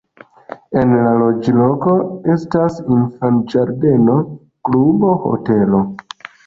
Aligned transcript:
En 0.83 0.95
la 1.07 1.11
loĝloko 1.23 1.93
estas 2.37 2.81
infan-ĝardeno, 2.97 4.19
klubo, 4.71 5.17
hotelo. 5.29 5.89